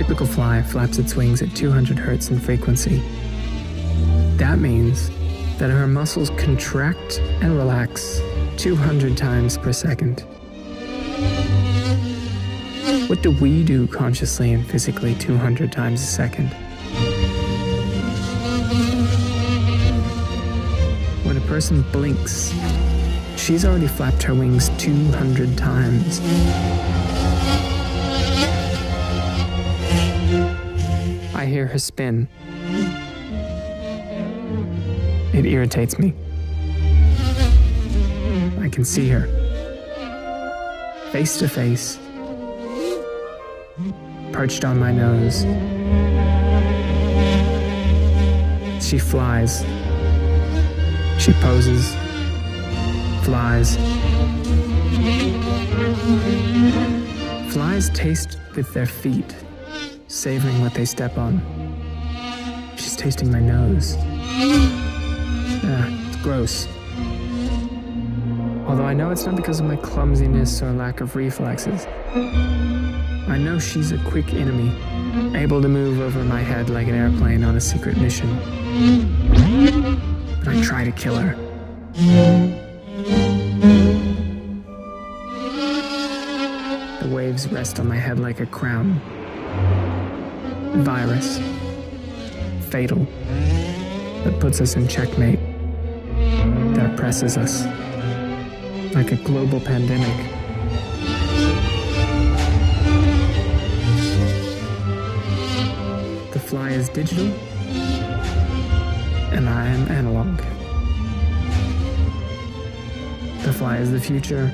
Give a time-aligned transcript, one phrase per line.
[0.00, 3.02] typical fly flaps its wings at 200 hertz in frequency.
[4.38, 5.10] That means
[5.58, 8.18] that her muscles contract and relax
[8.56, 10.20] 200 times per second.
[13.10, 16.48] What do we do consciously and physically 200 times a second?
[21.24, 22.54] When a person blinks,
[23.36, 26.20] she's already flapped her wings 200 times.
[31.40, 32.28] I hear her spin.
[35.32, 36.12] It irritates me.
[38.60, 39.22] I can see her.
[41.12, 41.98] Face to face.
[44.32, 45.46] Perched on my nose.
[48.84, 49.64] She flies.
[51.18, 51.94] She poses.
[53.24, 53.76] Flies.
[57.50, 59.34] Flies taste with their feet,
[60.10, 61.40] savoring what they step on.
[62.76, 63.94] She's tasting my nose.
[65.62, 66.66] Ah, it's gross.
[68.66, 71.86] Although I know it's not because of my clumsiness or lack of reflexes.
[72.12, 74.74] I know she's a quick enemy,
[75.36, 78.28] able to move over my head like an airplane on a secret mission.
[80.40, 81.36] But I try to kill her.
[87.00, 89.00] The waves rest on my head like a crown.
[90.72, 91.38] Virus.
[92.70, 93.06] Fatal.
[94.24, 95.40] That puts us in checkmate.
[96.74, 97.64] That oppresses us.
[98.94, 100.16] Like a global pandemic.
[106.32, 107.26] The fly is digital,
[109.32, 110.36] and I am analog.
[113.44, 114.52] The fly is the future,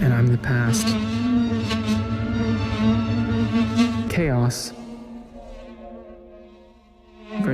[0.00, 0.86] and I'm the past.
[4.10, 4.72] Chaos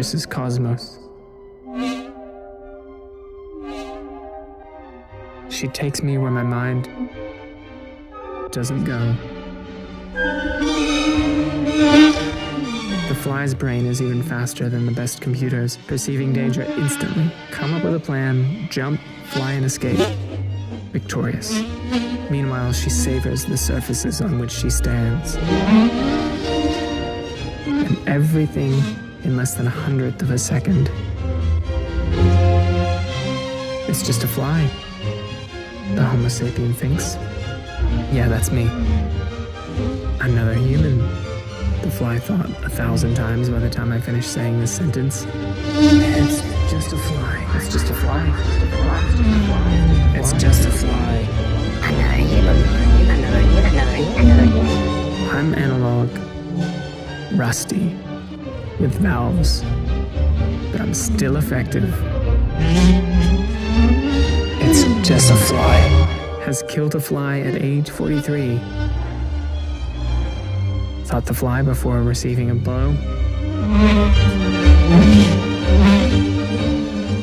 [0.00, 0.98] versus cosmos.
[5.50, 6.88] She takes me where my mind
[8.50, 9.14] doesn't go.
[13.08, 17.30] The fly's brain is even faster than the best computers, perceiving danger instantly.
[17.50, 19.98] Come up with a plan, jump, fly, and escape.
[20.92, 21.60] Victorious.
[22.30, 25.36] Meanwhile, she savors the surfaces on which she stands.
[27.66, 28.72] And everything
[29.24, 30.90] in less than a hundredth of a second.
[33.88, 34.68] It's just a fly.
[35.94, 37.16] The Homo sapien thinks.
[38.12, 38.68] Yeah, that's me.
[40.20, 40.98] Another human.
[41.82, 45.26] The fly thought a thousand times by the time I finished saying this sentence.
[45.28, 47.46] It's just a fly.
[47.56, 48.24] It's just a fly.
[50.14, 51.26] It's just a fly.
[51.82, 52.56] Another human.
[53.10, 53.80] Another, another,
[54.20, 54.90] another human.
[55.34, 56.08] I'm analog,
[57.38, 57.96] rusty,
[58.80, 59.62] with valves,
[60.72, 61.92] but I'm still effective.
[64.62, 65.76] It's just a fly.
[66.44, 68.58] Has killed a fly at age 43.
[71.04, 72.92] Thought the fly before receiving a blow.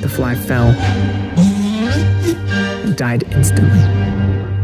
[0.01, 0.67] The fly fell
[2.85, 4.56] and died instantly.